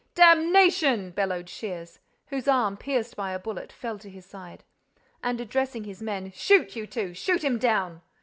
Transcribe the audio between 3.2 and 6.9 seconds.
a bullet, fell to his side. And, addressing his men, "Shoot, you